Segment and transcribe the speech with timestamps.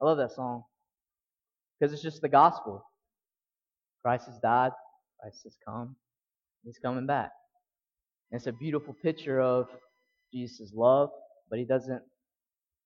[0.00, 0.64] I love that song
[1.78, 2.84] because it's just the gospel.
[4.02, 4.72] Christ has died,
[5.20, 5.96] Christ has come,
[6.64, 7.30] He's coming back.
[8.30, 9.68] And it's a beautiful picture of
[10.32, 11.10] Jesus' love,
[11.50, 12.02] but He doesn't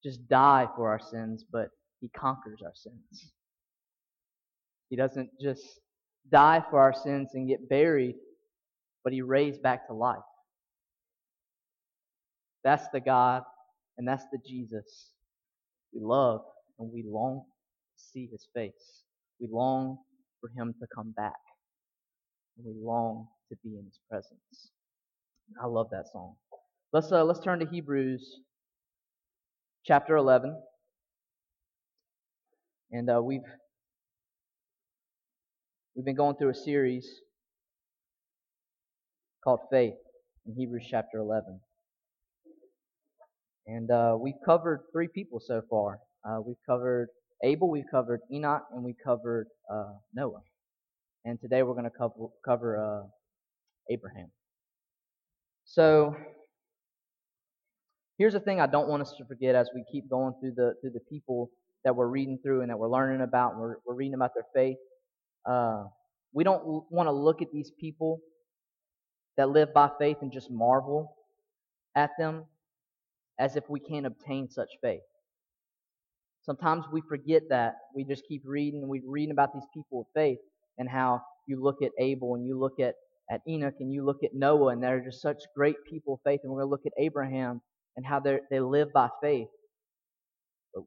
[0.04, 1.68] just die for our sins, but
[2.00, 3.32] He conquers our sins.
[4.88, 5.64] He doesn't just
[6.30, 8.16] die for our sins and get buried,
[9.04, 10.18] but He raised back to life.
[12.62, 13.42] That's the God
[13.98, 15.10] and that's the Jesus
[15.92, 16.42] we love
[16.80, 17.42] and we long
[17.96, 19.04] to see his face.
[19.38, 19.98] We long
[20.40, 21.38] for him to come back.
[22.56, 24.72] And we long to be in his presence.
[25.62, 26.36] I love that song.
[26.92, 28.40] Let's uh, let's turn to Hebrews
[29.84, 30.56] chapter 11.
[32.92, 33.40] And uh, we've
[35.94, 37.06] we've been going through a series
[39.44, 39.94] called Faith
[40.46, 41.60] in Hebrews chapter 11.
[43.66, 46.00] And uh, we've covered three people so far.
[46.24, 47.08] Uh, we've covered
[47.42, 50.42] Abel, we've covered Enoch, and we covered uh, Noah.
[51.24, 53.06] And today we're going to cover, cover uh,
[53.90, 54.30] Abraham.
[55.64, 56.16] So
[58.18, 60.74] here's the thing I don't want us to forget as we keep going through the
[60.80, 61.50] through the people
[61.84, 63.52] that we're reading through and that we're learning about.
[63.52, 64.76] And we're, we're reading about their faith.
[65.48, 65.84] Uh,
[66.32, 68.20] we don't want to look at these people
[69.36, 71.16] that live by faith and just marvel
[71.94, 72.44] at them
[73.38, 75.00] as if we can't obtain such faith.
[76.42, 77.74] Sometimes we forget that.
[77.94, 80.38] We just keep reading, and we reading about these people of faith
[80.78, 82.94] and how you look at Abel and you look at,
[83.30, 86.40] at Enoch and you look at Noah and they're just such great people of faith.
[86.42, 87.60] And we're going to look at Abraham
[87.96, 89.48] and how they live by faith.
[90.74, 90.84] But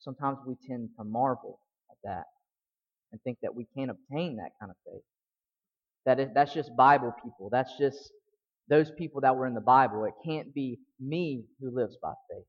[0.00, 2.24] sometimes we tend to marvel at that
[3.12, 5.02] and think that we can't obtain that kind of faith.
[6.04, 7.48] That is, that's just Bible people.
[7.50, 8.12] That's just
[8.68, 10.04] those people that were in the Bible.
[10.04, 12.44] It can't be me who lives by faith.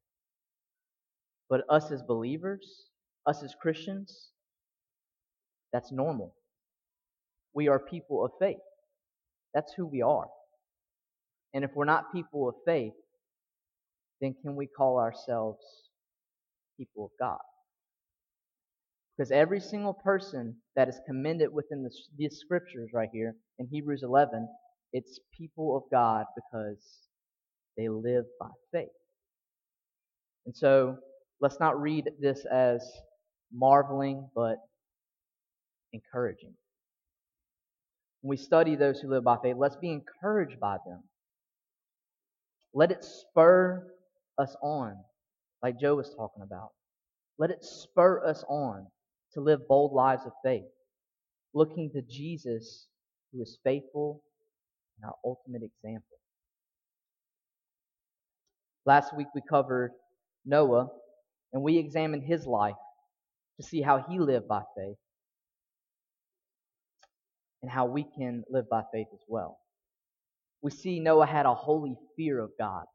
[1.50, 2.86] But us as believers,
[3.25, 4.30] us as Christians,
[5.73, 6.33] that's normal.
[7.53, 8.58] We are people of faith.
[9.54, 10.27] That's who we are.
[11.54, 12.93] And if we're not people of faith,
[14.21, 15.65] then can we call ourselves
[16.77, 17.39] people of God?
[19.17, 24.04] Because every single person that is commended within the, these scriptures right here in Hebrews
[24.04, 24.48] 11
[24.93, 26.83] it's people of God because
[27.77, 28.88] they live by faith.
[30.45, 30.98] And so
[31.42, 32.82] let's not read this as
[33.52, 34.58] marveling, but
[35.94, 36.54] encouraging.
[38.22, 41.04] When we study those who live by faith, let's be encouraged by them.
[42.73, 43.88] Let it spur
[44.38, 44.95] us on,
[45.64, 46.70] like Joe was talking about.
[47.38, 48.88] Let it spur us on
[49.33, 50.66] to live bold lives of faith,
[51.54, 52.88] looking to Jesus,
[53.32, 54.21] who is faithful
[54.98, 56.17] and our ultimate example.
[58.86, 59.92] Last week we covered
[60.45, 60.89] Noah
[61.54, 62.76] and we examined his life
[63.60, 64.98] to see how he lived by faith
[67.61, 69.58] and how we can live by faith as well.
[70.61, 72.86] We see Noah had a holy fear of God.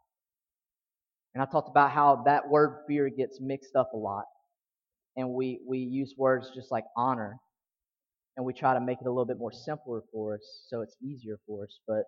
[1.35, 4.25] And I talked about how that word fear gets mixed up a lot.
[5.17, 7.39] And we, we use words just like honor
[8.37, 10.97] and we try to make it a little bit more simpler for us so it's
[11.03, 11.81] easier for us.
[11.87, 12.05] But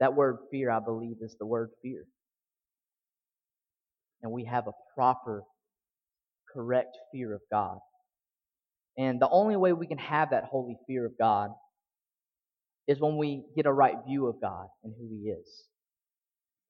[0.00, 2.04] that word fear, I believe, is the word fear.
[4.22, 5.42] And we have a proper,
[6.52, 7.78] correct fear of God.
[8.98, 11.50] And the only way we can have that holy fear of God
[12.88, 15.64] is when we get a right view of God and who He is.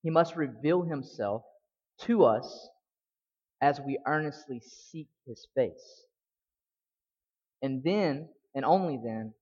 [0.03, 1.43] He must reveal Himself
[2.03, 2.69] to us
[3.61, 6.05] as we earnestly seek His face.
[7.63, 9.33] And then, and only then,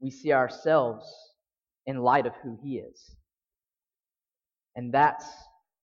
[0.00, 1.06] we see ourselves
[1.86, 3.16] in light of who He is.
[4.76, 5.26] And that's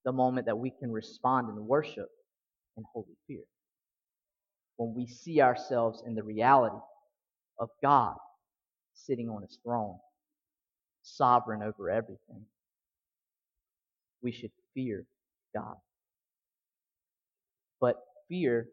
[0.07, 2.07] the moment that we can respond in worship
[2.77, 3.43] and holy fear.
[4.77, 6.77] When we see ourselves in the reality
[7.59, 8.15] of God
[8.93, 9.97] sitting on His throne,
[11.03, 12.45] sovereign over everything,
[14.21, 15.03] we should fear
[15.53, 15.75] God.
[17.81, 17.97] But
[18.29, 18.67] fear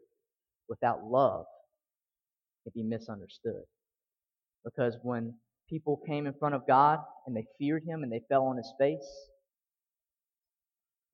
[0.69, 1.43] without love
[2.63, 3.63] can be misunderstood.
[4.63, 5.33] Because when
[5.69, 8.71] people came in front of God and they feared him and they fell on his
[8.79, 9.27] face,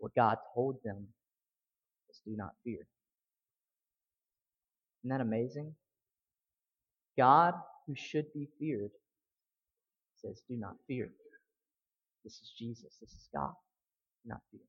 [0.01, 1.07] what God told them
[2.07, 2.87] was do not fear.
[5.03, 5.73] Isn't that amazing?
[7.17, 7.53] God,
[7.87, 8.91] who should be feared,
[10.21, 11.09] says, do not fear.
[12.23, 12.97] This is Jesus.
[12.99, 13.53] This is God.
[14.23, 14.61] Do not fear.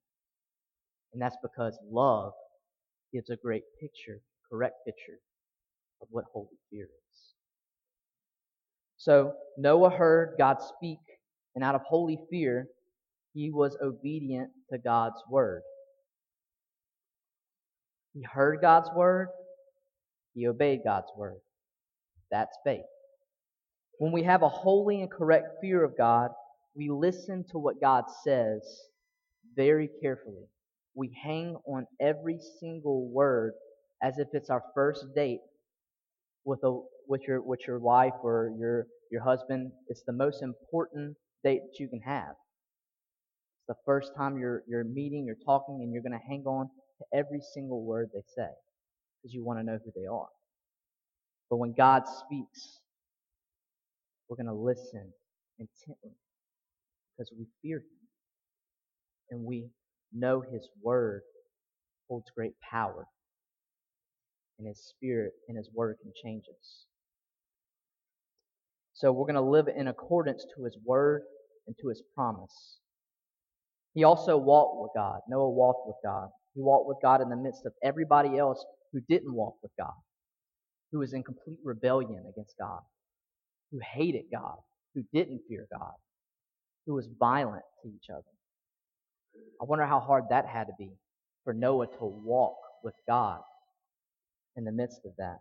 [1.12, 2.32] And that's because love
[3.12, 4.20] gives a great picture,
[4.50, 5.18] correct picture
[6.00, 7.20] of what holy fear is.
[8.96, 10.98] So Noah heard God speak,
[11.54, 12.68] and out of holy fear,
[13.34, 15.62] he was obedient to God's word.
[18.14, 19.28] He heard God's word,
[20.34, 21.38] he obeyed God's word.
[22.30, 22.84] That's faith.
[23.98, 26.30] When we have a holy and correct fear of God,
[26.74, 28.62] we listen to what God says
[29.54, 30.46] very carefully.
[30.94, 33.52] We hang on every single word
[34.02, 35.40] as if it's our first date
[36.44, 39.72] with a with your with your wife or your your husband.
[39.88, 42.34] It's the most important date that you can have.
[43.72, 47.18] The first time you're you're meeting, you're talking, and you're going to hang on to
[47.18, 48.50] every single word they say
[49.16, 50.28] because you want to know who they are.
[51.48, 52.80] But when God speaks,
[54.28, 55.10] we're going to listen
[55.58, 56.12] intently
[57.16, 58.08] because we fear Him
[59.30, 59.70] and we
[60.12, 61.22] know His Word
[62.10, 63.06] holds great power,
[64.58, 66.84] and His Spirit and His Word can change us.
[68.92, 71.22] So we're going to live in accordance to His Word
[71.66, 72.80] and to His promise.
[73.94, 75.20] He also walked with God.
[75.28, 76.28] Noah walked with God.
[76.54, 79.94] He walked with God in the midst of everybody else who didn't walk with God,
[80.90, 82.80] who was in complete rebellion against God,
[83.70, 84.56] who hated God,
[84.94, 85.92] who didn't fear God,
[86.86, 88.22] who was violent to each other.
[89.60, 90.92] I wonder how hard that had to be
[91.44, 93.40] for Noah to walk with God
[94.56, 95.38] in the midst of that.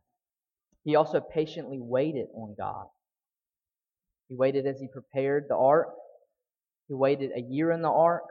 [0.83, 2.85] He also patiently waited on God.
[4.29, 5.89] He waited as he prepared the ark.
[6.87, 8.23] He waited a year in the ark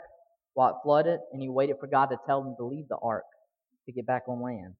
[0.54, 3.24] while it flooded, and he waited for God to tell him to leave the ark
[3.86, 4.74] to get back on land.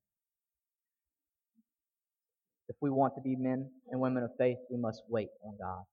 [2.68, 5.84] If we want to be men and women of faith, we must wait on God.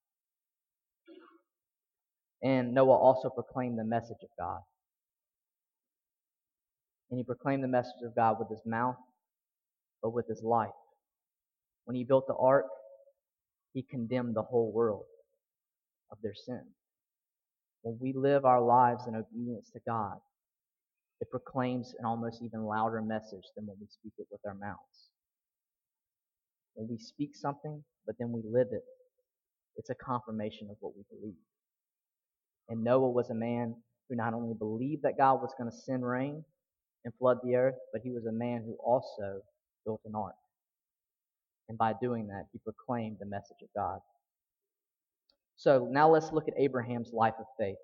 [2.44, 4.60] And Noah also proclaimed the message of God.
[7.10, 8.98] And he proclaimed the message of God with his mouth,
[10.04, 10.70] but with his life.
[11.86, 12.66] When he built the ark,
[13.74, 15.06] he condemned the whole world
[16.12, 16.62] of their sin.
[17.88, 20.18] When we live our lives in obedience to God,
[21.22, 25.08] it proclaims an almost even louder message than when we speak it with our mouths.
[26.74, 28.84] When we speak something, but then we live it,
[29.78, 31.40] it's a confirmation of what we believe.
[32.68, 33.74] And Noah was a man
[34.10, 36.44] who not only believed that God was going to send rain
[37.06, 39.40] and flood the earth, but he was a man who also
[39.86, 40.36] built an ark.
[41.70, 44.02] And by doing that, he proclaimed the message of God.
[45.58, 47.78] So now let's look at Abraham's life of faith.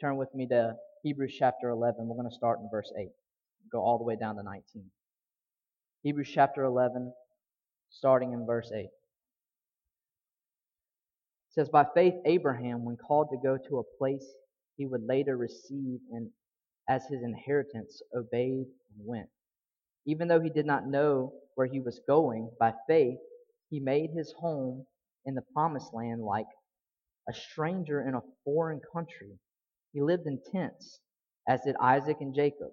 [0.00, 0.74] Turn with me to
[1.04, 2.06] Hebrews chapter 11.
[2.06, 3.08] We're going to start in verse 8,
[3.70, 4.62] go all the way down to 19.
[6.02, 7.12] Hebrews chapter 11,
[7.90, 8.80] starting in verse 8.
[8.80, 8.90] It
[11.50, 14.26] says, By faith, Abraham, when called to go to a place
[14.76, 16.28] he would later receive and
[16.88, 19.28] as his inheritance, obeyed and went.
[20.06, 23.18] Even though he did not know where he was going, by faith,
[23.70, 24.84] he made his home
[25.24, 26.46] in the promised land like
[27.28, 29.38] a stranger in a foreign country.
[29.92, 31.00] He lived in tents,
[31.48, 32.70] as did Isaac and Jacob,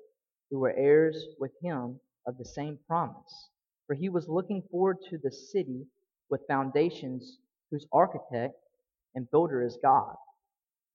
[0.50, 3.50] who were heirs with him of the same promise.
[3.88, 5.86] For he was looking forward to the city
[6.30, 7.38] with foundations,
[7.72, 8.56] whose architect
[9.16, 10.16] and builder is God.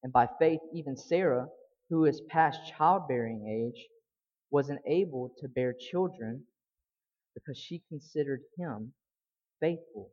[0.02, 1.48] And by faith, even Sarah,
[1.90, 3.86] who is past childbearing age,
[4.50, 6.44] was enabled to bear children
[7.34, 8.92] because she considered him
[9.60, 10.10] faithful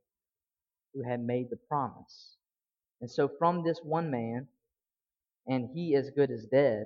[0.94, 2.38] who had made the promise.
[3.02, 4.48] And so from this one man,
[5.48, 6.86] and he as good as dead,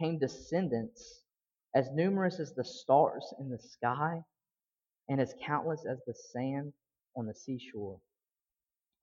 [0.00, 1.22] came descendants
[1.74, 4.22] as numerous as the stars in the sky
[5.08, 6.72] and as countless as the sand
[7.16, 8.00] on the seashore.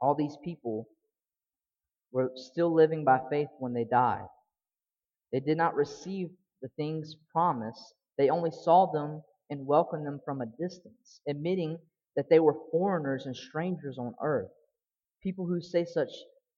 [0.02, 0.88] All these people
[2.12, 4.28] were still living by faith when they died.
[5.32, 6.30] They did not receive
[6.62, 11.78] the things promised, they only saw them and welcomed them from a distance, admitting
[12.16, 14.52] that they were foreigners and strangers on earth.
[15.22, 16.12] People who say such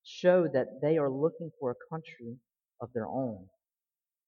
[0.08, 2.38] show that they are looking for a country
[2.82, 3.46] of their own.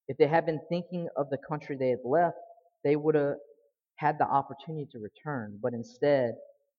[0.07, 2.37] If they had been thinking of the country they had left,
[2.83, 3.35] they would have
[3.95, 6.33] had the opportunity to return, but instead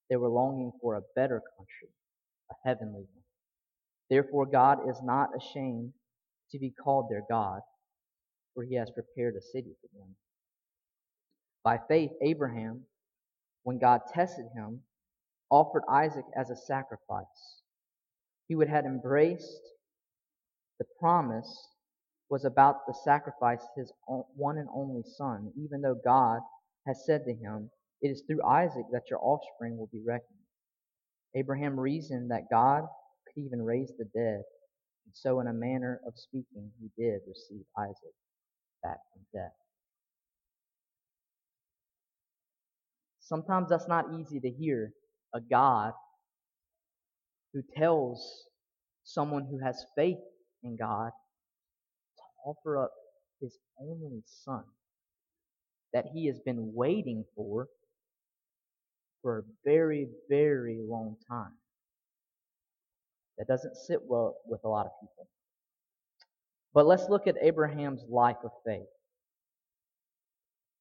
[0.09, 1.88] they were longing for a better country,
[2.50, 3.25] a heavenly one.
[4.11, 5.92] Therefore, God is not ashamed
[6.50, 7.61] to be called their God,
[8.54, 10.16] for he has prepared a city for them.
[11.62, 12.83] By faith, Abraham,
[13.62, 14.80] when God tested him,
[15.50, 17.61] offered Isaac as a sacrifice
[18.50, 19.62] he would have embraced
[20.80, 21.69] the promise
[22.30, 23.92] was about to sacrifice his
[24.35, 26.40] one and only son, even though God
[26.85, 27.71] has said to him,
[28.02, 30.40] It is through Isaac that your offspring will be reckoned.
[31.37, 32.88] Abraham reasoned that God
[33.28, 34.42] could even raise the dead,
[35.07, 38.16] and so, in a manner of speaking, he did receive Isaac
[38.83, 39.54] back from death.
[43.21, 44.92] Sometimes that's not easy to hear
[45.37, 45.92] a God
[47.52, 48.45] who tells
[49.04, 50.19] someone who has faith
[50.62, 51.11] in God
[52.16, 52.92] to offer up
[53.40, 54.64] his only son
[55.92, 57.69] that he has been waiting for
[59.23, 61.52] for a very, very long time.
[63.38, 65.28] That doesn't sit well with a lot of people.
[66.73, 68.87] But let's look at Abraham's life of faith.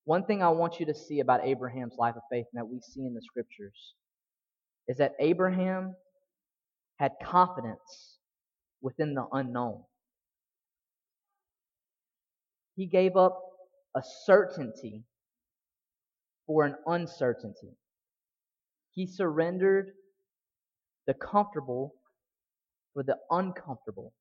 [0.05, 2.79] One thing I want you to see about Abraham's life of faith and that we
[2.81, 3.93] see in the scriptures
[4.87, 5.95] is that Abraham
[6.99, 8.17] had confidence
[8.81, 9.83] within the unknown.
[12.75, 13.39] He gave up
[13.95, 15.03] a certainty
[16.45, 17.77] for an uncertainty.
[18.91, 19.91] He surrendered
[21.07, 21.95] the comfortable
[22.93, 24.13] for the uncomfortable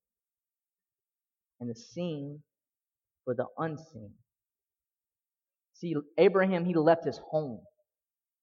[1.59, 2.41] and the seen
[3.25, 4.11] for the unseen.
[5.73, 7.61] See, Abraham, he left his home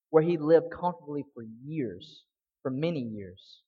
[0.09, 2.23] where he lived comfortably for years,
[2.61, 3.61] for many years.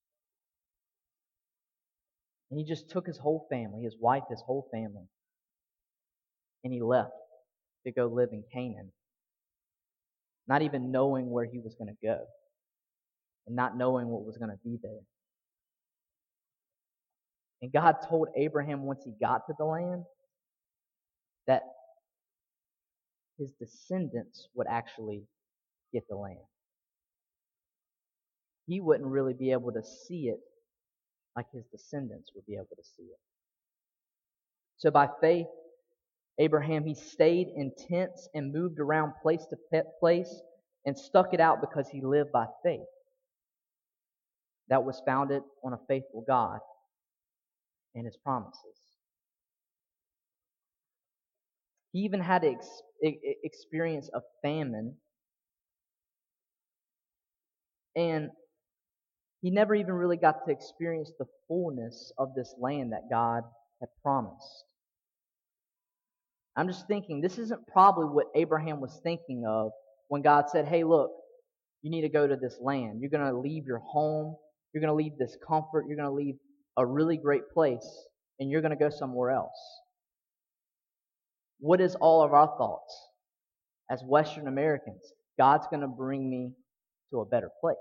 [2.50, 5.08] And he just took his whole family, his wife, his whole family,
[6.64, 7.12] and he left
[7.86, 8.92] to go live in Canaan,
[10.48, 12.20] not even knowing where he was going to go
[13.48, 15.02] and not knowing what was going to be there.
[17.62, 20.04] And God told Abraham once he got to the land
[21.46, 21.64] that
[23.38, 25.24] his descendants would actually
[25.94, 26.38] get the land.
[28.68, 30.40] He wouldn't really be able to see it
[31.40, 33.20] like his descendants would be able to see it.
[34.76, 35.48] So by faith,
[36.38, 40.42] Abraham, he stayed in tents and moved around place to place
[40.86, 42.82] and stuck it out because he lived by faith.
[44.68, 46.60] That was founded on a faithful God
[47.96, 48.78] and his promises.
[51.94, 52.84] He even had to ex-
[53.44, 54.96] experience a famine.
[57.96, 58.30] And
[59.42, 63.44] he never even really got to experience the fullness of this land that God
[63.80, 64.66] had promised.
[66.56, 69.72] I'm just thinking, this isn't probably what Abraham was thinking of
[70.10, 71.12] when God said, Hey, look,
[71.82, 73.00] you need to go to this land.
[73.00, 74.36] You're going to leave your home.
[74.74, 75.86] You're going to leave this comfort.
[75.88, 76.36] You're going to leave
[76.78, 77.88] a really great place,
[78.40, 79.58] and you're going to go somewhere else.
[81.60, 82.94] What is all of our thoughts
[83.90, 85.02] as Western Americans?
[85.38, 86.52] God's going to bring me
[87.12, 87.78] to a better place.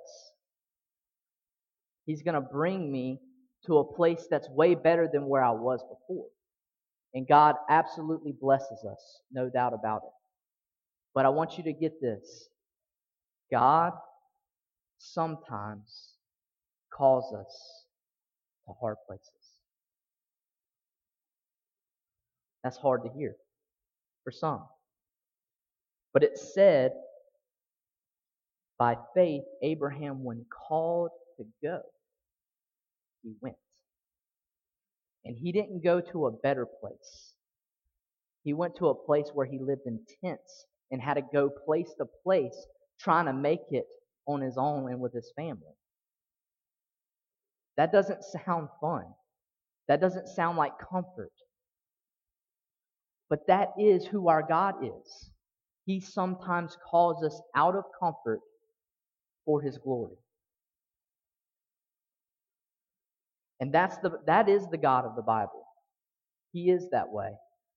[2.08, 3.20] He's going to bring me
[3.66, 6.24] to a place that's way better than where I was before.
[7.12, 10.12] And God absolutely blesses us, no doubt about it.
[11.14, 12.48] But I want you to get this
[13.52, 13.92] God
[14.96, 16.14] sometimes
[16.90, 17.84] calls us
[18.66, 19.28] to hard places.
[22.64, 23.36] That's hard to hear
[24.24, 24.64] for some.
[26.14, 26.92] But it said,
[28.78, 31.82] by faith, Abraham, when called to go,
[33.28, 33.56] he went.
[35.24, 37.34] And he didn't go to a better place.
[38.44, 41.92] He went to a place where he lived in tents and had to go place
[41.98, 42.56] to place
[42.98, 43.86] trying to make it
[44.26, 45.76] on his own and with his family.
[47.76, 49.04] That doesn't sound fun.
[49.88, 51.32] That doesn't sound like comfort.
[53.28, 55.30] But that is who our God is.
[55.84, 58.40] He sometimes calls us out of comfort
[59.44, 60.16] for his glory.
[63.60, 65.66] And that's the, that is the God of the Bible.
[66.52, 67.32] He is that way.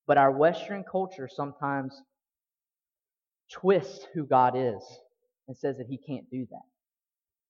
[0.07, 1.93] But our Western culture sometimes
[3.51, 4.83] twists who God is
[5.47, 6.65] and says that he can't do that.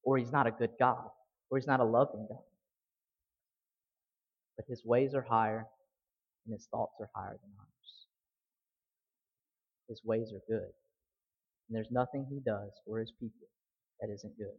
[0.04, 1.06] Or he's not a good God.
[1.50, 2.44] Or he's not a loving God.
[4.58, 5.66] But his ways are higher
[6.46, 8.06] and his thoughts are higher than ours.
[9.90, 10.72] His ways are good.
[11.68, 13.48] And there's nothing he does for his people
[14.00, 14.58] that isn't good.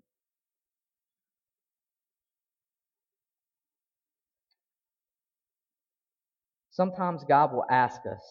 [6.72, 8.22] Sometimes God will ask us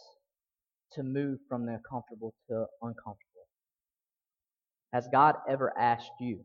[0.94, 3.48] to move from the comfortable to uncomfortable.
[4.94, 6.40] Has God ever asked you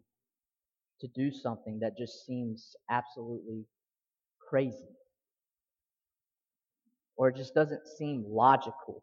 [1.01, 3.65] to do something that just seems absolutely
[4.39, 4.91] crazy?
[7.17, 9.03] Or just doesn't seem logical?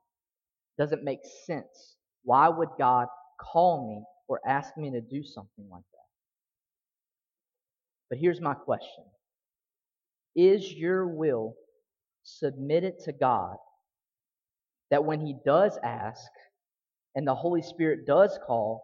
[0.78, 1.96] Doesn't make sense?
[2.24, 3.08] Why would God
[3.42, 6.08] call me or ask me to do something like that?
[8.12, 9.06] But here's my question
[10.36, 11.56] Is your will
[12.24, 13.58] submit it to God
[14.92, 16.30] that when He does ask
[17.15, 18.84] and the Holy Spirit does call,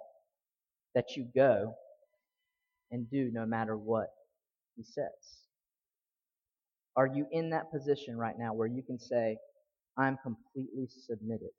[0.96, 1.74] that you go
[2.92, 4.10] and do no matter what
[4.76, 5.40] He says?
[6.96, 9.38] Are you in that position right now where you can say,
[9.98, 11.52] I'm completely submitted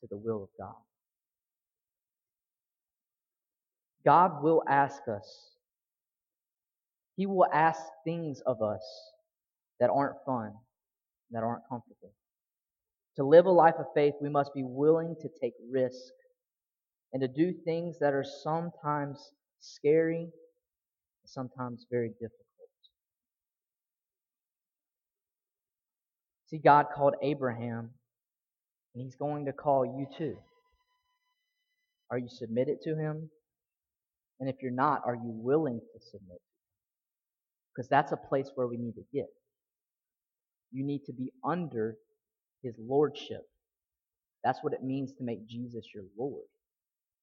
[0.00, 0.76] to the will of God?
[4.04, 5.50] God will ask us.
[7.16, 8.82] He will ask things of us
[9.80, 10.52] that aren't fun,
[11.30, 12.12] that aren't comfortable.
[13.16, 16.12] To live a life of faith, we must be willing to take risk
[17.12, 20.28] and to do things that are sometimes scary,
[21.24, 22.42] sometimes very difficult.
[26.48, 27.90] See, God called Abraham,
[28.94, 30.36] and He's going to call you too.
[32.10, 33.30] Are you submitted to Him?
[34.38, 36.40] And if you're not, are you willing to submit?
[37.74, 39.26] Because that's a place where we need to get.
[40.72, 41.96] You need to be under
[42.62, 43.42] His Lordship.
[44.44, 46.44] That's what it means to make Jesus your Lord.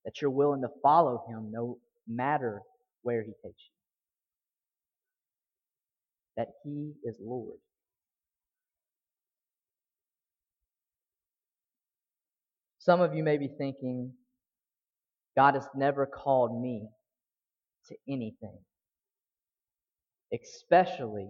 [0.06, 2.62] That you're willing to follow Him no matter
[3.04, 3.74] where He takes you.
[6.38, 7.58] That He is Lord.
[12.80, 14.12] Some of you may be thinking,
[15.38, 16.90] God has never called me
[17.88, 18.58] to anything,
[20.34, 21.30] especially,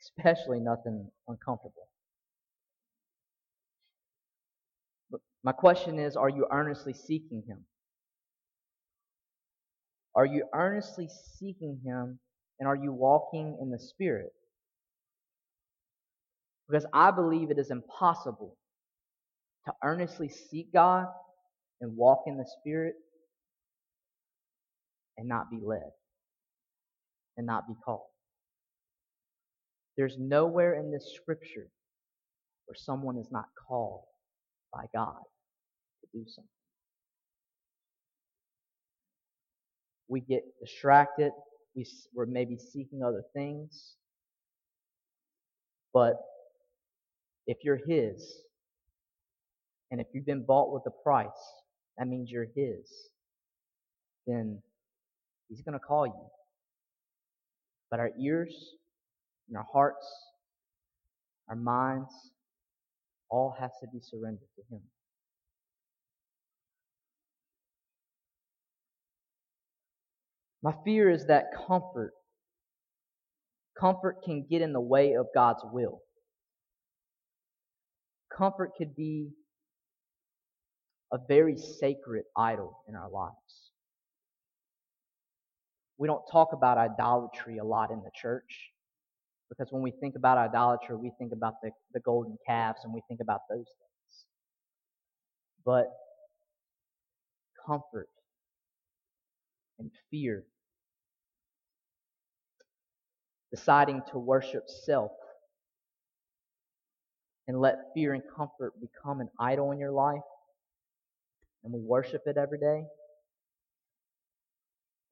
[0.00, 1.88] especially nothing uncomfortable.
[5.10, 7.64] But my question is, are you earnestly seeking Him?
[10.14, 12.18] Are you earnestly seeking Him
[12.58, 14.32] and are you walking in the Spirit?
[16.68, 18.56] Because I believe it is impossible
[19.66, 21.06] to earnestly seek God
[21.80, 22.94] and walk in the Spirit
[25.18, 25.90] and not be led
[27.36, 28.09] and not be called.
[30.00, 31.68] There's nowhere in this scripture
[32.64, 34.04] where someone is not called
[34.72, 35.20] by God
[36.00, 36.48] to do something.
[40.08, 41.32] We get distracted.
[41.74, 43.96] We, we're maybe seeking other things.
[45.92, 46.14] But
[47.46, 48.38] if you're His,
[49.90, 51.28] and if you've been bought with a price,
[51.98, 52.90] that means you're His,
[54.26, 54.62] then
[55.50, 56.26] He's going to call you.
[57.90, 58.76] But our ears
[59.56, 60.06] our hearts,
[61.48, 62.12] our minds,
[63.30, 64.80] all has to be surrendered to Him.
[70.62, 72.12] My fear is that comfort,
[73.78, 76.00] comfort can get in the way of God's will.
[78.36, 79.30] Comfort could be
[81.12, 83.34] a very sacred idol in our lives.
[85.98, 88.70] We don't talk about idolatry a lot in the church
[89.50, 93.02] because when we think about idolatry, we think about the, the golden calves and we
[93.08, 94.24] think about those things.
[95.66, 95.86] But
[97.66, 98.08] comfort
[99.78, 100.44] and fear,
[103.52, 105.10] deciding to worship self
[107.48, 110.22] and let fear and comfort become an idol in your life,
[111.64, 112.84] and we worship it every day,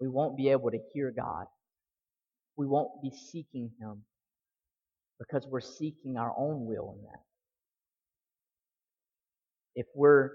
[0.00, 1.46] we won't be able to hear God.
[2.56, 4.04] We won't be seeking Him
[5.18, 7.20] because we're seeking our own will in that.
[9.74, 10.30] If we're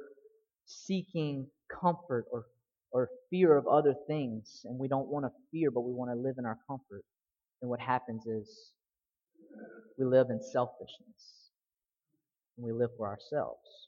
[0.65, 1.47] seeking
[1.81, 2.45] comfort or,
[2.91, 6.15] or fear of other things and we don't want to fear but we want to
[6.15, 7.03] live in our comfort,
[7.61, 8.71] then what happens is
[9.97, 11.49] we live in selfishness
[12.57, 13.87] and we live for ourselves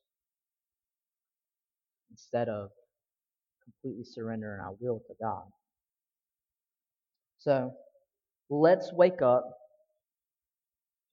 [2.12, 2.70] instead of
[3.64, 5.44] completely surrendering our will to God.
[7.40, 7.74] So
[8.50, 9.50] let's wake up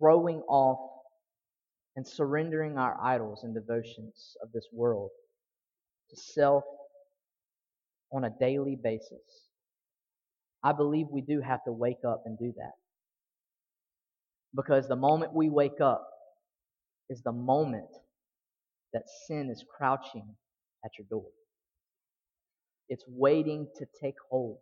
[0.03, 0.81] throwing off
[1.95, 5.11] and surrendering our idols and devotions of this world
[6.11, 6.65] to self
[8.12, 9.21] on a daily basis.
[10.65, 12.73] I believe we do have to wake up and do that.
[14.57, 16.09] Because the moment we wake up
[17.09, 17.91] is the moment
[18.93, 20.27] that sin is crouching
[20.85, 21.31] at your door.
[22.88, 24.59] It's waiting to take hold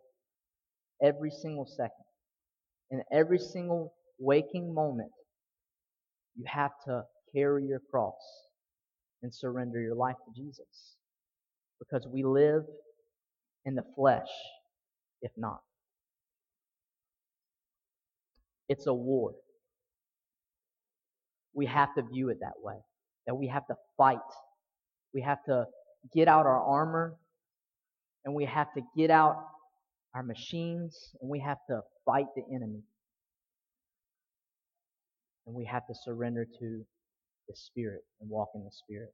[1.01, 2.05] every single second.
[2.91, 5.11] In every single waking moment,
[6.35, 8.15] you have to carry your cross
[9.23, 10.95] and surrender your life to Jesus.
[11.79, 12.63] Because we live
[13.65, 14.29] in the flesh,
[15.21, 15.61] if not.
[18.69, 19.33] It's a war.
[21.53, 22.75] We have to view it that way.
[23.27, 24.17] That we have to fight.
[25.13, 25.65] We have to
[26.15, 27.15] get out our armor
[28.25, 29.43] and we have to get out
[30.15, 32.81] our machines and we have to fight the enemy.
[35.45, 36.85] And we have to surrender to
[37.47, 39.13] the Spirit and walk in the Spirit.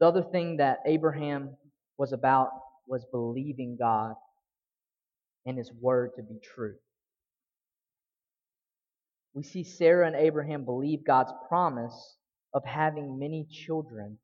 [0.00, 1.50] The other thing that Abraham
[1.98, 2.50] was about
[2.86, 4.14] was believing God
[5.46, 6.74] and His Word to be true.
[9.34, 12.16] We see Sarah and Abraham believe God's promise
[12.54, 14.18] of having many children,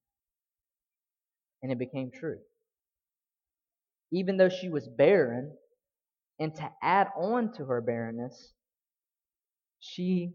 [1.62, 2.38] and it became true.
[4.12, 5.52] Even though she was barren,
[6.38, 8.52] and to add on to her barrenness,
[9.80, 10.32] she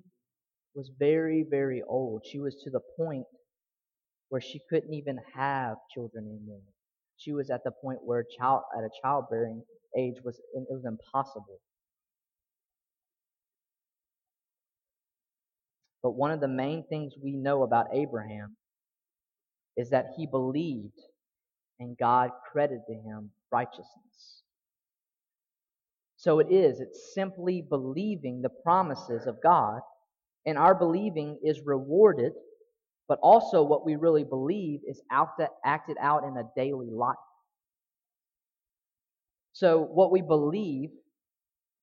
[0.75, 2.23] was very, very old.
[2.25, 3.25] She was to the point
[4.29, 6.61] where she couldn't even have children anymore.
[7.17, 9.63] She was at the point where child at a childbearing
[9.97, 11.59] age was it was impossible.
[16.03, 18.57] But one of the main things we know about Abraham
[19.77, 20.99] is that he believed
[21.79, 24.42] and God credited to him righteousness.
[26.23, 29.81] So it is, it's simply believing the promises of God,
[30.45, 32.31] and our believing is rewarded,
[33.09, 37.17] but also what we really believe is out to, acted out in a daily life.
[39.51, 40.91] So what we believe,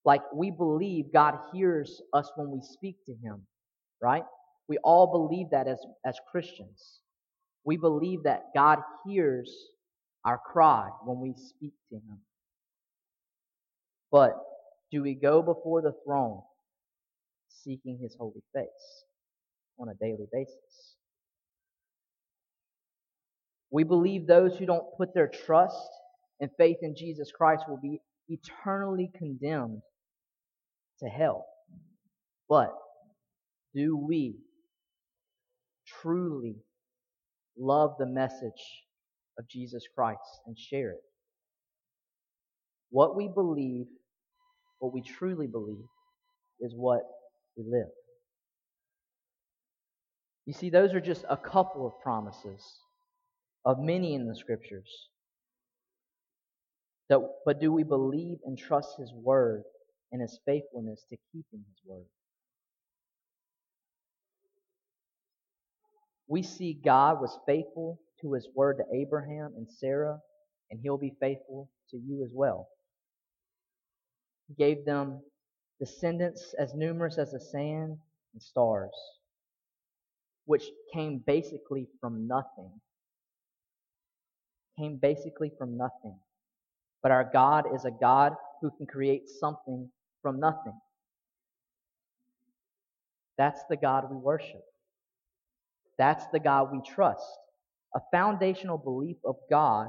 [0.06, 3.42] like we believe God hears us when we speak to Him,
[4.02, 4.24] right?
[4.68, 7.00] We all believe that as, as Christians.
[7.64, 9.54] We believe that God hears
[10.24, 12.20] our cry when we speak to Him.
[14.10, 14.34] But
[14.90, 16.40] do we go before the throne
[17.48, 19.04] seeking his holy face
[19.78, 20.96] on a daily basis?
[23.70, 25.88] We believe those who don't put their trust
[26.40, 29.82] and faith in Jesus Christ will be eternally condemned
[31.00, 31.46] to hell.
[32.48, 32.72] But
[33.74, 34.36] do we
[36.02, 36.56] truly
[37.56, 38.84] love the message
[39.38, 41.02] of Jesus Christ and share it?
[42.90, 43.86] What we believe
[44.80, 45.86] what we truly believe
[46.60, 47.02] is what
[47.56, 47.88] we live.
[50.46, 52.62] You see, those are just a couple of promises
[53.64, 55.08] of many in the scriptures.
[57.08, 59.62] That, but do we believe and trust His word
[60.12, 62.06] and His faithfulness to keeping His word?
[66.26, 70.18] We see God was faithful to His word to Abraham and Sarah,
[70.70, 72.68] and He'll be faithful to you as well
[74.58, 75.20] gave them
[75.78, 77.96] descendants as numerous as the sand
[78.32, 78.94] and stars,
[80.44, 82.70] which came basically from nothing.
[84.78, 86.16] Came basically from nothing.
[87.02, 89.88] But our God is a God who can create something
[90.22, 90.78] from nothing.
[93.38, 94.62] That's the God we worship.
[95.98, 97.24] That's the God we trust.
[97.94, 99.88] A foundational belief of God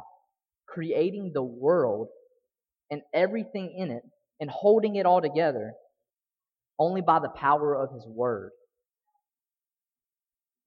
[0.67, 2.07] creating the world
[2.89, 4.03] and everything in it
[4.41, 5.73] and holding it all together
[6.79, 8.51] only by the power of His Word.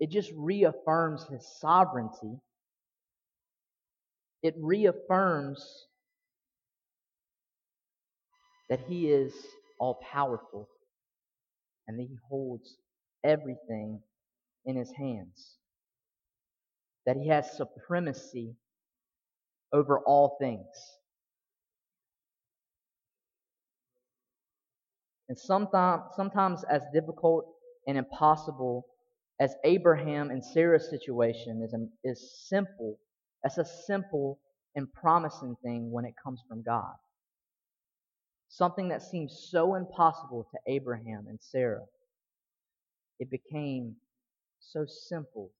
[0.00, 2.38] It just reaffirms His sovereignty.
[4.42, 5.86] It reaffirms
[8.70, 9.34] that He is
[9.80, 10.68] all powerful
[11.88, 12.76] and that He holds
[13.24, 14.00] everything
[14.66, 15.56] in His hands.
[17.06, 18.54] That He has supremacy
[19.72, 20.93] over all things.
[25.28, 27.46] And sometimes, sometimes as difficult
[27.86, 28.86] and impossible
[29.40, 32.98] as Abraham and Sarah's situation is, um, is simple,
[33.42, 34.38] that's a simple
[34.74, 36.94] and promising thing when it comes from God.
[38.48, 41.84] Something that seems so impossible to Abraham and Sarah,
[43.18, 43.96] it became
[44.60, 45.50] so simple,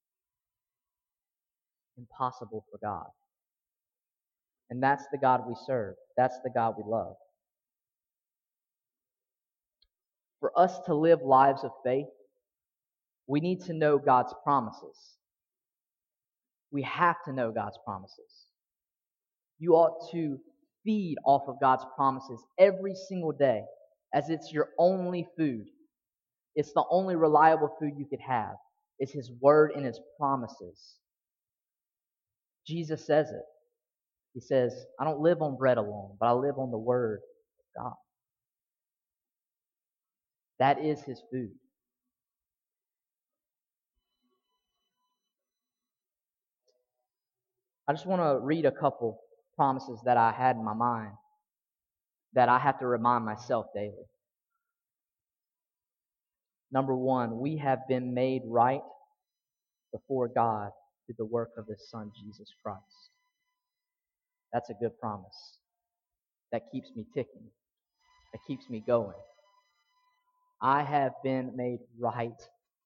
[1.96, 3.06] impossible for God.
[4.70, 5.94] And that's the God we serve.
[6.16, 7.16] That's the God we love.
[10.44, 12.04] For us to live lives of faith,
[13.26, 15.16] we need to know God's promises.
[16.70, 18.44] We have to know God's promises.
[19.58, 20.38] You ought to
[20.84, 23.62] feed off of God's promises every single day
[24.12, 25.64] as it's your only food.
[26.54, 28.56] It's the only reliable food you could have.
[28.98, 30.96] It's His Word and His promises.
[32.66, 33.44] Jesus says it.
[34.34, 37.20] He says, I don't live on bread alone, but I live on the Word
[37.78, 37.94] of God.
[40.58, 41.50] That is his food.
[47.88, 49.20] I just want to read a couple
[49.56, 51.12] promises that I had in my mind
[52.34, 54.08] that I have to remind myself daily.
[56.72, 58.82] Number one, we have been made right
[59.92, 60.70] before God
[61.06, 63.10] through the work of His Son, Jesus Christ.
[64.52, 65.58] That's a good promise.
[66.52, 67.50] That keeps me ticking,
[68.32, 69.14] that keeps me going.
[70.60, 72.40] I have been made right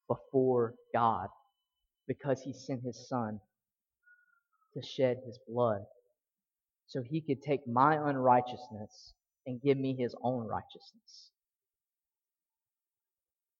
[0.09, 1.29] before God
[2.07, 3.41] because he sent his son
[4.75, 5.83] to shed his blood
[6.87, 9.15] so he could take my unrighteousness
[9.47, 11.31] and give me his own righteousness.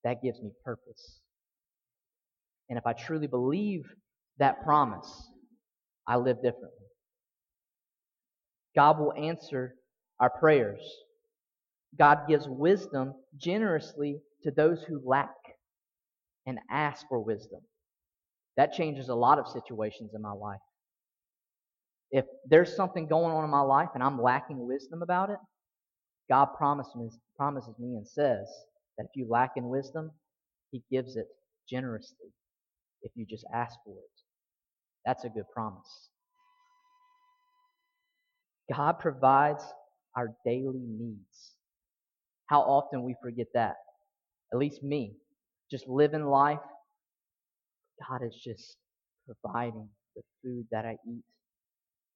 [0.05, 1.21] That gives me purpose.
[2.69, 3.85] And if I truly believe
[4.39, 5.31] that promise,
[6.07, 6.71] I live differently.
[8.75, 9.75] God will answer
[10.21, 10.81] our prayers.
[11.97, 15.31] God gives wisdom generously to those who lack.
[16.47, 17.61] and ask for wisdom.
[18.57, 20.61] That changes a lot of situations in my life.
[22.11, 25.39] If there's something going on in my life and I'm lacking wisdom about it,
[26.31, 28.49] God promises promises me and says
[28.99, 30.13] that if you lack in wisdom,
[30.73, 31.27] He gives it
[31.69, 32.29] generously
[33.03, 34.23] if you just ask for it.
[35.07, 36.11] That's a good promise.
[38.73, 39.65] God provides
[40.17, 41.55] our daily needs.
[42.49, 43.77] How often we forget that.
[44.53, 45.15] At least me.
[45.71, 46.59] Just living life.
[48.09, 48.77] God is just
[49.27, 51.25] providing the food that I eat,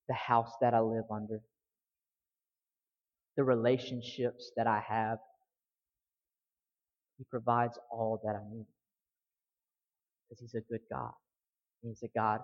[0.08, 1.40] the house that I live under,
[3.36, 5.18] the relationships that I have.
[7.18, 8.66] He provides all that I need.
[10.28, 11.12] Because He's a good God.
[11.82, 12.40] He's a God,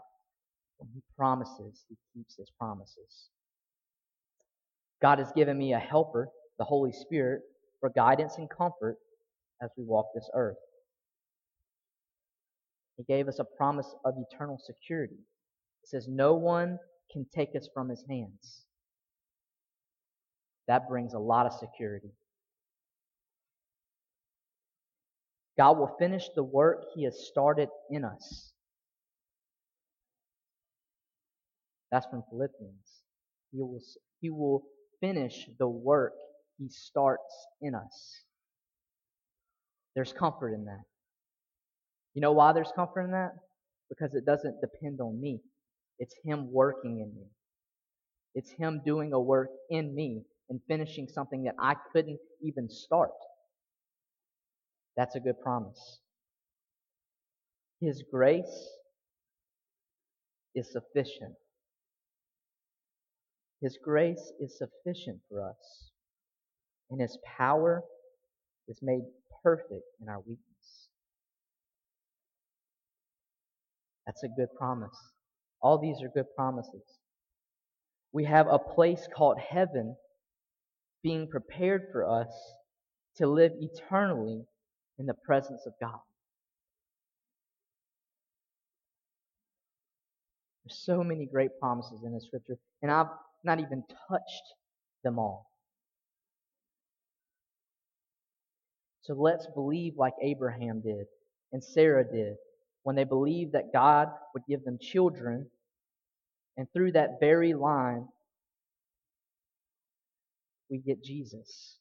[0.79, 3.31] when He promises, He keeps His promises.
[5.01, 7.42] God has given me a helper, the Holy Spirit,
[7.81, 8.97] for guidance and comfort
[9.62, 10.57] as we walk this earth.
[12.97, 15.14] He gave us a promise of eternal security.
[15.85, 16.79] It says, No one
[17.12, 18.64] can take us from his hands.
[20.67, 22.11] That brings a lot of security.
[25.57, 28.53] God will finish the work he has started in us.
[31.91, 33.03] That's from Philippians.
[33.51, 33.81] He will,
[34.21, 34.62] he will
[35.01, 36.12] finish the work
[36.59, 38.25] he starts in us.
[39.94, 40.83] There's comfort in that.
[42.14, 43.33] You know why there's comfort in that?
[43.88, 45.40] Because it doesn't depend on me.
[45.99, 47.27] It's Him working in me.
[48.35, 53.11] It's Him doing a work in me and finishing something that I couldn't even start.
[54.97, 56.01] That's a good promise.
[57.81, 58.68] His grace
[60.55, 61.35] is sufficient.
[63.61, 65.88] His grace is sufficient for us,
[66.90, 67.83] and His power
[68.68, 69.03] is made
[69.42, 70.88] perfect in our weakness.
[74.07, 74.96] That's a good promise.
[75.61, 76.83] All these are good promises.
[78.12, 79.96] We have a place called heaven
[81.03, 82.33] being prepared for us
[83.16, 84.44] to live eternally
[84.98, 86.01] in the presence of God.
[90.64, 93.07] There's so many great promises in the scripture, and I've
[93.44, 94.55] not even touched
[95.05, 95.48] them all.
[99.09, 101.07] So let's believe like Abraham did
[101.51, 102.35] and Sarah did
[102.83, 105.47] when they believed that God would give them children,
[106.59, 108.07] and through that very line,
[110.68, 111.79] we get Jesus.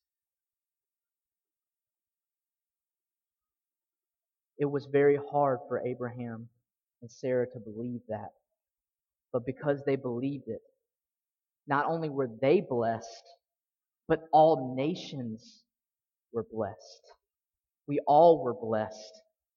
[4.57, 6.47] It was very hard for Abraham
[7.01, 8.29] and Sarah to believe that.
[9.33, 10.61] But because they believed it,
[11.67, 13.23] not only were they blessed,
[14.07, 15.65] but all nations
[16.31, 17.16] were blessed.
[17.87, 19.13] We all were blessed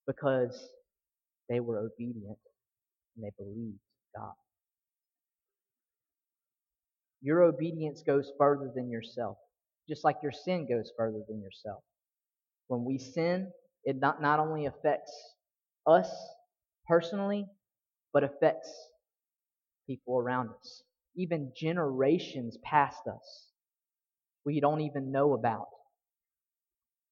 [0.07, 0.69] because
[1.49, 2.39] they were obedient
[3.17, 3.79] and they believed
[4.17, 4.33] God.
[7.23, 9.37] Your obedience goes further than yourself,
[9.89, 11.83] just like your sin goes further than yourself.
[12.69, 13.51] When we sin,
[13.85, 15.13] it not, not only affects
[15.87, 16.11] us
[16.89, 17.47] personally,
[18.13, 18.71] but affects
[19.87, 20.83] people around us
[21.17, 23.49] even generations past us
[24.45, 25.69] we don't even know about.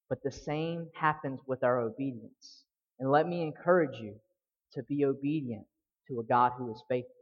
[0.08, 2.64] But the same happens with our obedience.
[2.98, 4.14] And let me encourage you
[4.72, 5.66] to be obedient
[6.08, 7.12] to a God who is faithful.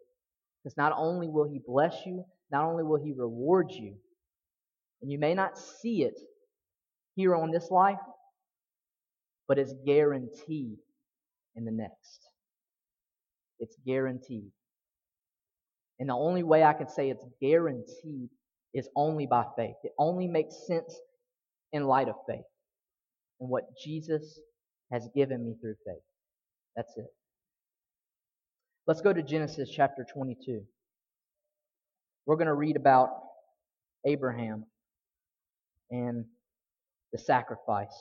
[0.63, 3.95] Because not only will He bless you, not only will He reward you,
[5.03, 6.19] and you may not see it
[7.15, 7.99] here on this life,
[9.49, 10.79] but it's guaranteed
[11.55, 12.29] in the next.
[13.59, 14.51] It's guaranteed.
[15.99, 18.29] And the only way I can say it's guaranteed
[18.75, 19.77] is only by faith.
[19.83, 20.95] It only makes sense
[21.73, 22.45] in light of faith
[23.41, 24.41] and what Jesus
[24.93, 26.03] has given me through faith.
[26.77, 27.07] That's it.
[28.87, 30.63] Let's go to Genesis chapter 22.
[32.25, 33.11] We're going to read about
[34.05, 34.65] Abraham
[35.91, 36.25] and
[37.13, 37.97] the sacrifice.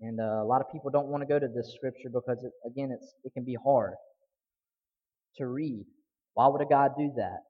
[0.00, 2.52] And uh, a lot of people don't want to go to this scripture because, it,
[2.66, 3.94] again, it's, it can be hard
[5.36, 5.84] to read.
[6.34, 7.40] Why would a God do that?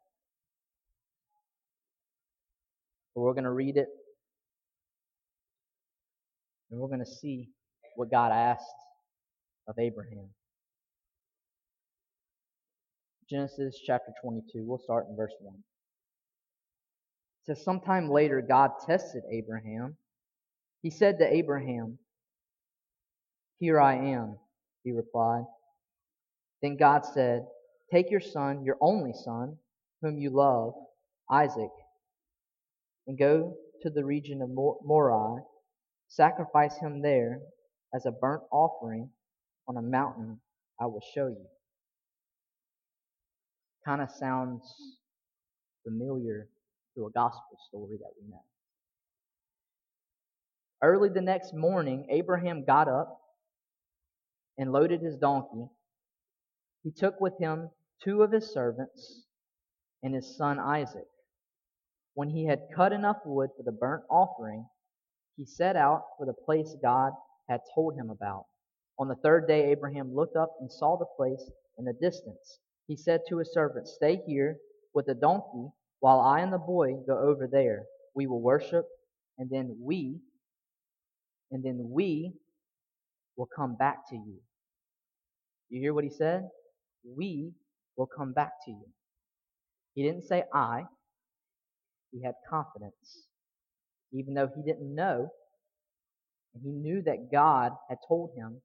[3.14, 3.88] But we're going to read it
[6.74, 7.50] and we're going to see
[7.94, 8.64] what God asked
[9.68, 10.28] of Abraham.
[13.30, 15.54] Genesis chapter 22, we'll start in verse 1.
[15.54, 15.60] It
[17.46, 19.96] says, Sometime later, God tested Abraham.
[20.82, 21.96] He said to Abraham,
[23.60, 24.37] Here I am,
[24.82, 25.44] he replied.
[26.60, 27.46] Then God said,
[27.92, 29.58] Take your son, your only son,
[30.02, 30.74] whom you love,
[31.30, 31.70] Isaac,
[33.06, 35.44] and go to the region of Moriah,
[36.14, 37.40] sacrifice him there
[37.94, 39.11] as a burnt offering
[39.66, 40.40] on a mountain
[40.81, 41.46] I will show you.
[43.85, 44.62] Kind of sounds
[45.85, 46.48] familiar
[46.96, 48.42] to a gospel story that we know.
[50.83, 53.20] Early the next morning, Abraham got up
[54.59, 55.66] and loaded his donkey.
[56.83, 57.70] He took with him
[58.03, 59.24] two of his servants
[60.03, 61.07] and his son Isaac.
[62.14, 64.66] When he had cut enough wood for the burnt offering,
[65.37, 67.12] he set out for the place God
[67.49, 68.47] had told him about.
[68.99, 72.59] On the third day, Abraham looked up and saw the place in the distance.
[72.87, 74.59] He said to his servant, Stay here
[74.94, 75.68] with the donkey
[76.01, 77.85] while I and the boy go over there.
[78.14, 78.87] We will worship,
[79.38, 80.20] and then we,
[81.51, 82.33] and then we
[83.37, 84.38] will come back to you.
[85.70, 86.49] You hear what he said?
[87.05, 87.53] We
[87.97, 88.87] will come back to you.
[89.94, 90.85] He didn't say I.
[92.12, 93.27] He had confidence.
[94.14, 95.29] Even though he didn't know,
[96.55, 98.62] and he knew that God had told him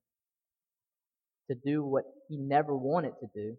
[1.50, 3.58] to do what he never wanted to do,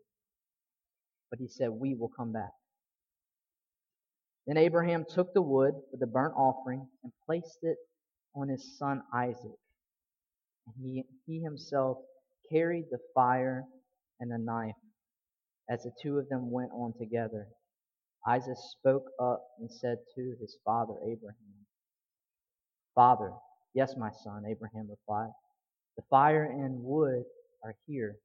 [1.30, 2.52] but he said, We will come back.
[4.46, 7.76] Then Abraham took the wood for the burnt offering and placed it
[8.34, 9.58] on his son Isaac.
[10.66, 11.98] And he, he himself
[12.50, 13.64] carried the fire
[14.20, 14.74] and the knife
[15.68, 17.46] as the two of them went on together.
[18.26, 21.59] Isaac spoke up and said to his father Abraham,
[22.94, 23.32] Father,
[23.74, 25.30] yes, my son, Abraham replied.
[25.96, 27.24] The fire and wood
[27.64, 28.16] are here,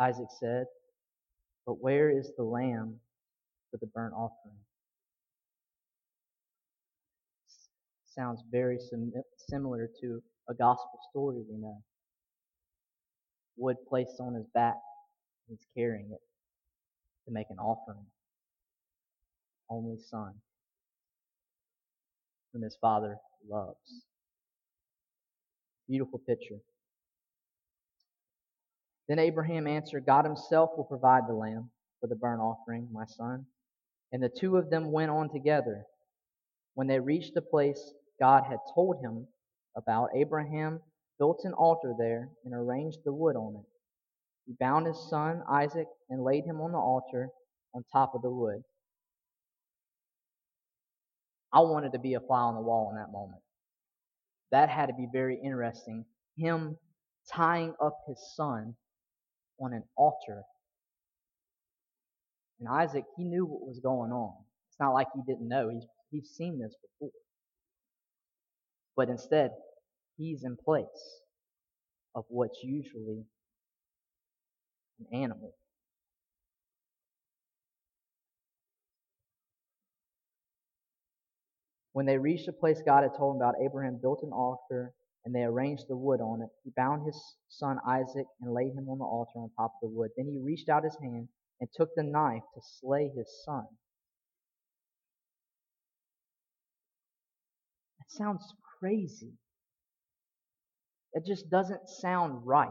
[0.00, 0.66] Isaac said,
[1.66, 2.96] but where is the lamb
[3.70, 4.56] for the burnt offering?
[8.06, 9.12] Sounds very sim-
[9.48, 11.82] similar to a gospel story we know.
[13.56, 14.76] Wood placed on his back,
[15.48, 16.20] he's carrying it
[17.26, 18.06] to make an offering.
[19.70, 20.34] Only son,
[22.52, 23.16] whom his father
[23.48, 24.04] loves.
[25.88, 26.58] Beautiful picture.
[29.08, 33.46] Then Abraham answered, God himself will provide the lamb for the burnt offering, my son.
[34.12, 35.84] And the two of them went on together.
[36.74, 39.26] When they reached the place God had told him
[39.76, 40.80] about, Abraham
[41.18, 43.66] built an altar there and arranged the wood on it.
[44.46, 47.28] He bound his son Isaac and laid him on the altar
[47.74, 48.62] on top of the wood.
[51.52, 53.40] I wanted to be a fly on the wall in that moment.
[54.50, 56.04] That had to be very interesting.
[56.36, 56.76] Him
[57.32, 58.74] tying up his son
[59.60, 60.42] on an altar.
[62.60, 64.34] And Isaac, he knew what was going on.
[64.70, 65.68] It's not like he didn't know.
[65.70, 67.12] He's, he's seen this before.
[68.96, 69.52] But instead,
[70.16, 70.86] he's in place
[72.14, 73.24] of what's usually
[75.00, 75.54] an animal.
[81.98, 85.34] When they reached the place God had told him about, Abraham built an altar and
[85.34, 86.48] they arranged the wood on it.
[86.62, 89.96] He bound his son Isaac and laid him on the altar on top of the
[89.96, 90.10] wood.
[90.16, 91.26] Then he reached out his hand
[91.58, 93.64] and took the knife to slay his son.
[97.98, 98.44] That sounds
[98.78, 99.32] crazy.
[101.14, 102.68] It just doesn't sound right.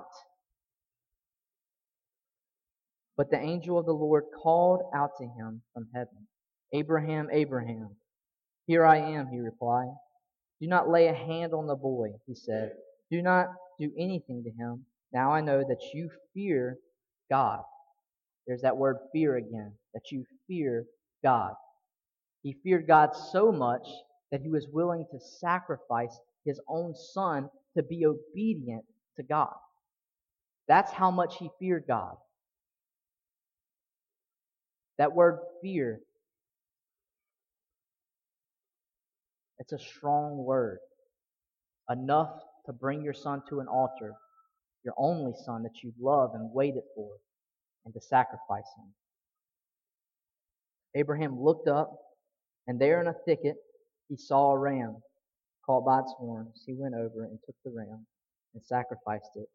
[3.18, 6.30] But the angel of the Lord called out to him from heaven,
[6.74, 7.98] Abraham, Abraham.
[8.68, 9.94] Here I am, he replied.
[10.62, 12.74] Do not lay a hand on the boy, he said.
[13.10, 13.48] Do not
[13.80, 14.86] do anything to him.
[15.14, 16.78] Now I know that you fear
[17.30, 17.62] God.
[18.46, 20.86] There's that word fear again, that you fear
[21.24, 21.54] God.
[22.44, 23.88] He feared God so much
[24.32, 28.84] that he was willing to sacrifice his own son to be obedient
[29.18, 29.54] to God.
[30.68, 32.16] That's how much he feared God.
[34.98, 36.02] That word fear
[39.60, 40.80] It's a strong word.
[41.90, 44.14] Enough to bring your son to an altar,
[44.84, 47.10] your only son that you love and waited for,
[47.86, 48.94] and to sacrifice him.
[50.96, 51.92] Abraham looked up,
[52.68, 53.56] and there in a thicket
[54.10, 54.98] he saw a ram
[55.66, 56.64] caught by its horns.
[56.66, 58.06] He went over and took the ram
[58.54, 59.50] and sacrificed it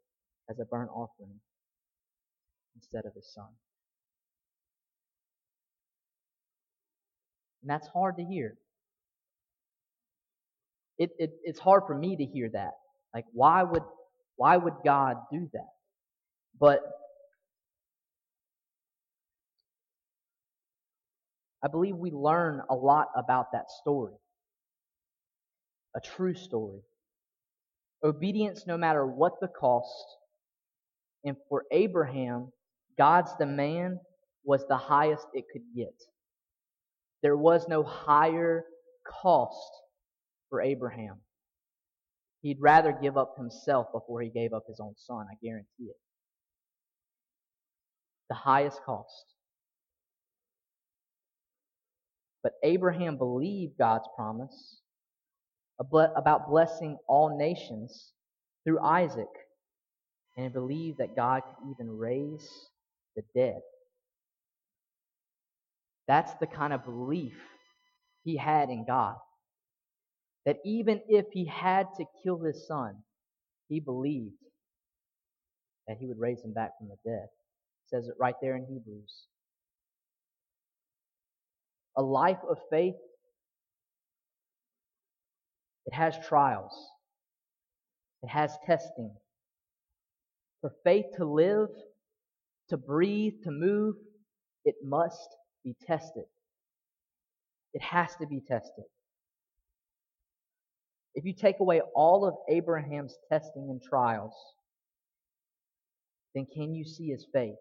[0.49, 1.41] as a burnt offering
[2.77, 3.49] instead of his son.
[7.63, 8.57] And that's hard to hear
[11.03, 12.75] it, it, it's hard for me to hear that.
[13.13, 13.83] Like, why would,
[14.37, 15.71] why would God do that?
[16.61, 16.81] But
[21.65, 24.15] I believe we learn a lot about that story.
[25.97, 26.81] A true story.
[28.05, 30.07] Obedience no matter what the cost.
[31.25, 32.53] And for Abraham,
[32.97, 33.99] God's demand
[34.45, 35.95] was the highest it could get.
[37.23, 38.65] There was no higher
[39.05, 39.82] cost
[40.53, 41.17] for Abraham.
[42.43, 45.97] He'd rather give up himself before he gave up his own son, I guarantee it.
[48.29, 49.25] The highest cost.
[52.43, 54.83] But Abraham believed God's promise
[55.81, 58.13] about blessing all nations
[58.65, 59.27] through Isaac,
[60.37, 62.49] and believed that God could even raise
[63.17, 63.61] the dead.
[66.07, 67.35] That's the kind of belief
[68.23, 69.17] he had in God.
[70.47, 72.97] That even if he had to kill his son,
[73.69, 74.35] he believed
[75.87, 77.25] that he would raise him back from the dead.
[77.25, 79.27] It says it right there in Hebrews.
[81.97, 82.95] A life of faith,
[85.87, 86.73] it has trials,
[88.23, 89.13] it has testing.
[90.61, 91.69] For faith to live,
[92.71, 93.97] to breathe, to move,
[94.65, 95.29] it must
[95.65, 96.25] be tested.
[97.75, 98.85] It has to be tested.
[101.15, 104.35] If you take away all of Abraham's testing and trials,
[106.35, 107.57] then can you see his faith?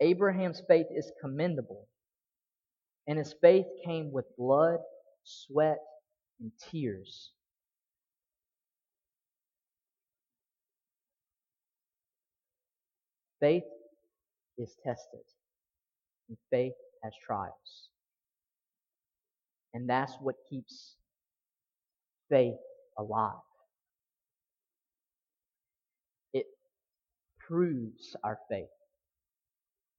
[0.00, 1.86] Abraham's faith is commendable,
[3.06, 4.80] and his faith came with blood,
[5.24, 5.78] sweat,
[6.40, 7.30] and tears.
[13.40, 13.64] Faith
[14.58, 15.20] is tested,
[16.28, 16.72] and faith
[17.02, 17.88] has trials.
[19.76, 20.96] And that's what keeps
[22.30, 22.56] faith
[22.98, 23.34] alive.
[26.34, 26.46] It
[27.46, 28.66] proves our faith,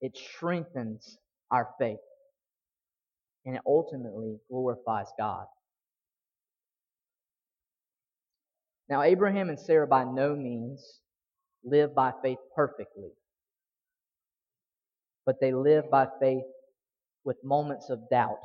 [0.01, 1.19] it strengthens
[1.51, 1.99] our faith,
[3.45, 5.45] and it ultimately glorifies God.
[8.89, 11.01] Now, Abraham and Sarah by no means
[11.63, 13.11] live by faith perfectly
[15.27, 16.45] but they live by faith
[17.25, 18.39] with moments of doubt,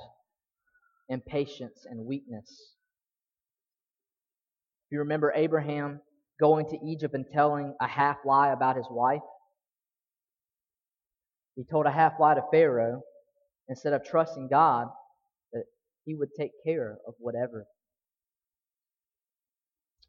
[1.08, 2.74] impatience, and weakness.
[4.90, 6.00] You remember Abraham
[6.40, 9.22] going to Egypt and telling a half lie about his wife,
[11.56, 13.02] he told a half lie to Pharaoh
[13.68, 14.88] instead of trusting God
[15.52, 15.64] that
[16.04, 17.66] he would take care of whatever.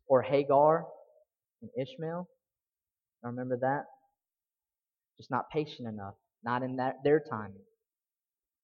[0.08, 0.86] Or Hagar
[1.62, 2.28] and Ishmael.
[3.24, 3.84] I remember that?
[5.18, 7.64] Just not patient enough not in that, their timing.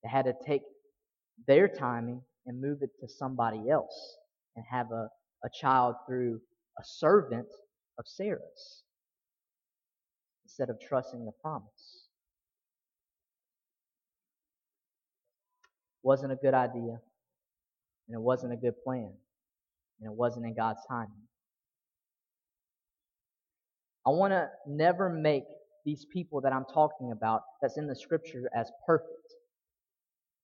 [0.04, 0.62] They had to take
[1.48, 4.18] their timing and move it to somebody else
[4.56, 5.08] and have a,
[5.44, 6.40] a child through
[6.80, 7.48] a servant
[7.98, 8.84] of Sarah's
[10.46, 12.08] instead of trusting the promise.
[16.02, 17.00] Wasn't a good idea,
[18.08, 19.12] and it wasn't a good plan,
[20.00, 21.12] and it wasn't in God's timing.
[24.08, 25.44] I want to never make
[25.86, 29.36] these people that I'm talking about that's in the scripture as perfect.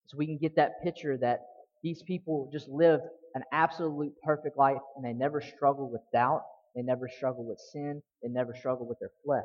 [0.08, 1.42] So we can get that picture that
[1.84, 3.04] these people just lived
[3.36, 6.44] an absolute perfect life and they never struggled with doubt,
[6.76, 9.44] they never struggled with sin, they never struggled with their flesh.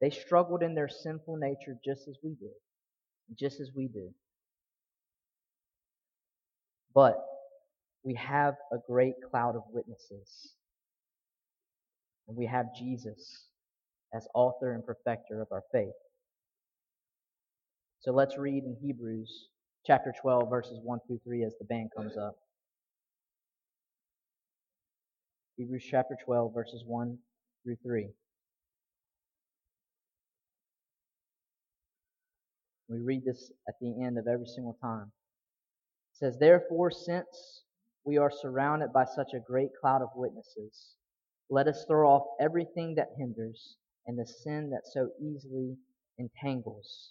[0.00, 2.54] They struggled in their sinful nature just as we did,
[3.38, 4.10] just as we do.
[6.94, 7.16] But
[8.02, 10.54] we have a great cloud of witnesses
[12.28, 13.46] and we have Jesus
[14.14, 15.92] as author and perfecter of our faith.
[18.00, 19.48] So let's read in Hebrews
[19.86, 22.34] chapter 12, verses 1 through 3 as the band comes up.
[25.58, 27.18] Hebrews chapter 12, verses 1
[27.62, 28.08] through 3.
[32.88, 35.12] We read this at the end of every single time.
[36.14, 37.64] It says, Therefore, since
[38.04, 40.94] we are surrounded by such a great cloud of witnesses,
[41.50, 43.76] let us throw off everything that hinders
[44.06, 45.76] and the sin that so easily
[46.18, 47.10] entangles.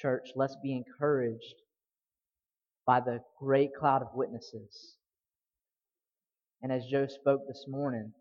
[0.00, 1.54] Church, let's be encouraged
[2.86, 4.96] by the great cloud of witnesses.
[6.62, 8.12] And as Joe spoke this morning,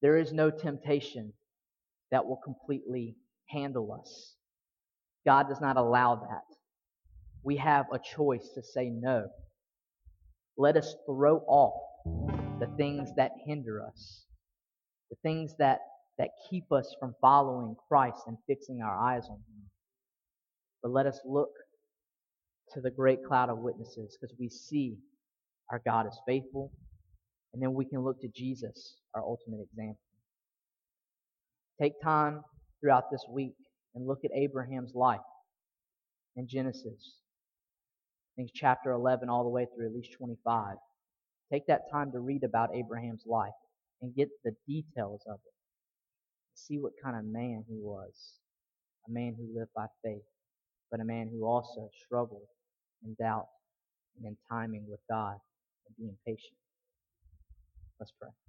[0.00, 1.32] there is no temptation
[2.10, 3.16] that will completely
[3.48, 4.34] handle us.
[5.26, 6.44] God does not allow that.
[7.42, 9.26] We have a choice to say no.
[10.56, 11.80] Let us throw off
[12.58, 14.24] the things that hinder us,
[15.10, 15.80] the things that,
[16.18, 19.67] that keep us from following Christ and fixing our eyes on Him.
[20.82, 21.50] But let us look
[22.74, 24.96] to the great cloud of witnesses because we see
[25.70, 26.72] our God is faithful,
[27.52, 30.00] and then we can look to Jesus, our ultimate example.
[31.80, 32.42] Take time
[32.80, 33.54] throughout this week
[33.94, 35.20] and look at Abraham's life
[36.36, 37.20] in Genesis.
[38.32, 40.76] I think chapter 11 all the way through at least 25.
[41.52, 43.50] Take that time to read about Abraham's life
[44.00, 45.54] and get the details of it.
[46.54, 48.12] See what kind of man he was.
[49.08, 50.22] A man who lived by faith,
[50.90, 52.48] but a man who also struggled
[53.04, 53.48] in doubt
[54.16, 55.36] and in timing with God
[55.86, 56.56] and being patient.
[58.00, 58.47] Let's pray.